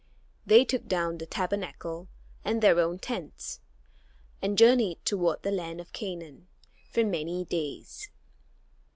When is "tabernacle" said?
1.27-2.07